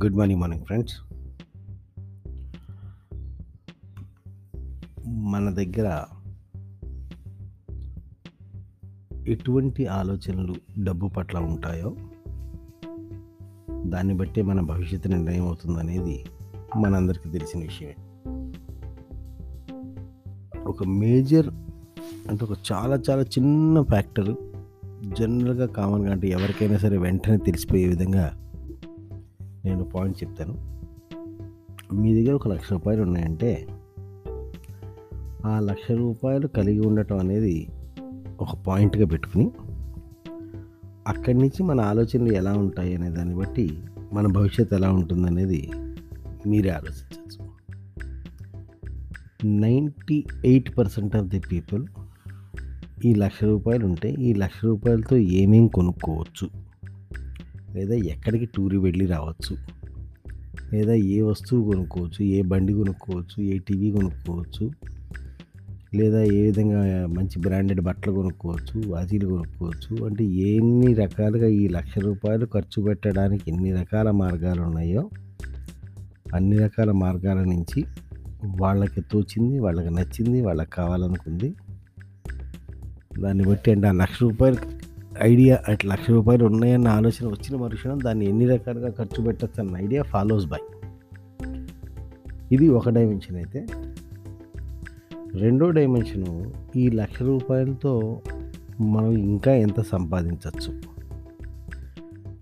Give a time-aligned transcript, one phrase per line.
[0.00, 0.94] Good morning morning friends.
[5.08, 6.04] మన దగ్గర
[9.26, 10.54] ఎటువంటి ఆలోచనలు
[10.84, 11.96] డబ్బు పట్ల ఉంటాయో
[13.86, 16.24] దాన్ని బట్టే మన భవిష్యత్తు నిర్ణయం అవుతుందనేది
[16.76, 17.94] మనందరికీ తెలిసిన విషయమే.
[20.62, 21.48] ఒక మేజర్
[22.28, 24.34] అంటే ఒక చాలా చాలా చిన్న ఫ్యాక్టర్
[25.18, 28.38] జనరల్గా కామన్గా అంటే ఎవరికైనా సరే వెంటనే తెలిసిపోయే విధంగా
[29.64, 30.72] నేను పాయింట్ చెప్తాను.
[31.94, 33.66] మీ దగ్గర ఒక లక్ష రూపాయలు ఉన్నాయంటే
[35.46, 37.68] ఆ లక్ష రూపాయలు కలిగి ఉండటం అనేది
[38.40, 39.50] ఒక పాయింట్గా పెట్టుకుని
[41.08, 45.70] అక్కడి నుంచి మన ఆలోచనలు ఎలా ఉంటాయి అనే దాన్ని బట్టి మన భవిష్యత్తు ఎలా ఉంటుందనేది
[46.46, 47.52] మీరే ఆలోచించవచ్చు.
[49.44, 51.86] Ninety eight percent of the people
[53.04, 56.71] ఈ లక్ష రూపాయలు ఉంటే ఈ లక్ష రూపాయలతో ఏమేం కొనుక్కోవచ్చు?
[57.74, 59.56] లేదా ఎక్కడికి టూర్ వెళ్ళి రావచ్చు.
[60.72, 64.70] లేదా ఏ వస్తువు కొనుక్కోవచ్చు ఏ బండి కొనుక్కోవచ్చు ఏ టీవీ కొనుక్కోవచ్చు
[65.94, 72.46] లేదా ఏ విధంగా మంచి బ్రాండెడ్ బట్టలు కొనుక్కోవచ్చు వాచీలు కొనుక్కోవచ్చు అంటే ఎన్ని రకాలుగా ఈ లక్ష రూపాయలు
[72.46, 75.10] ఖర్చు పెట్టడానికి ఎన్ని రకాల మార్గాలు ఉన్నాయో
[76.34, 77.84] అన్ని రకాల మార్గాల నుంచి
[78.46, 81.54] వాళ్ళకి తోచింది వాళ్ళకి నచ్చింది వాళ్ళకి కావాలనుకుంది.
[83.22, 84.81] దాన్ని బట్టి అంటే ఆ లక్ష రూపాయలు
[85.22, 90.02] ఐడియా అట్లా లక్ష రూపాయలు ఉన్నాయన్న ఆలోచన వచ్చిన మరుక్షణం దాన్ని ఎన్ని రకాలుగా ఖర్చు పెట్టచ్చు అన్న ఐడియా
[90.02, 90.58] ఫాలోస్ బై.
[92.52, 93.66] ఇది ఒక డైమెన్షన్ అయితే.
[95.34, 98.20] రెండో డైమెన్షను ఈ లక్ష రూపాయలతో
[98.80, 100.92] మనం ఇంకా ఎంత సంపాదించవచ్చు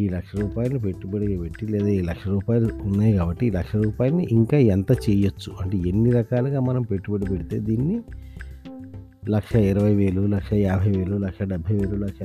[0.00, 4.56] ఈ లక్ష రూపాయలు పెట్టుబడిగా పెట్టి లేదా ఈ లక్ష రూపాయలు ఉన్నాయి కాబట్టి ఈ లక్ష రూపాయలని ఇంకా
[4.56, 5.52] ఎంత చేయొచ్చు?
[5.60, 8.02] అంటే ఎన్ని రకాలుగా మనం పెట్టుబడి పెడితే దీన్ని
[9.30, 12.18] లక్ష ఇరవై వేలు లక్ష యాభై వేలు లక్ష డెబ్భై వేలు లక్ష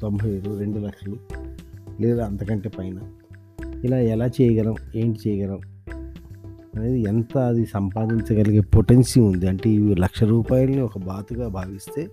[0.00, 1.16] తొంభై వేలు రెండు లక్షలు
[2.00, 2.98] లేదా అంతకంటే పైన.
[3.84, 5.60] ఇలా ఎలా చేయగలం ఏంటి చేయగలం
[6.76, 9.48] అనేది ఎంత అది సంపాదించగలిగే పొటెన్సీ ఉంది.
[9.48, 12.08] అంటే ఈ లక్ష రూపాయలని ఒక బాతుగా భావిస్తే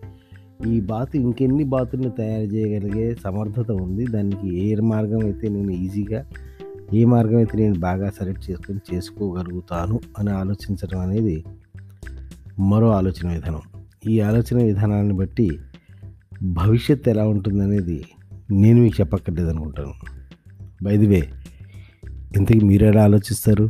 [0.68, 4.06] ఈ బాతు ఇంకెన్ని బాతుల్ని తయారు చేయగలిగే సమర్థత ఉంది.
[4.06, 6.26] దానికి ఏ మార్గం అయితే నేను ఈజీగా
[6.94, 11.44] ఏ మార్గం అయితే నేను బాగా సెలెక్ట్ చేసుకొని చేసుకోగలుగుతాను అని ఆలోచించడం అనేది
[12.60, 13.62] మరో ఆలోచన విధానం.
[14.08, 15.60] ఈ ఆలోచన విధానాన్ని బట్టి
[16.44, 18.06] భవిష్యత్తు ఎలా ఉంటుందనేది
[18.52, 19.94] నేను మీకు చెప్పక్కర్లేదు అనుకుంటాను
[20.84, 21.30] బై ది వే
[22.38, 23.70] ఇంతకీ మీరు ఎలా ఆలోచిస్తారు?